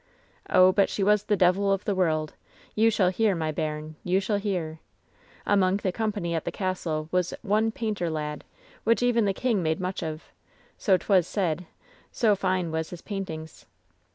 [0.49, 2.33] "Oh, but she was the devil of the world.
[2.73, 3.97] You shall hear, my bairn.
[4.03, 4.79] You shall hear.
[5.45, 8.43] Among the company at the castle was ane painter lad,
[8.83, 10.31] which even the king made much of—
[10.79, 11.67] so 'twas said—
[12.21, 13.67] so fine was his paintings.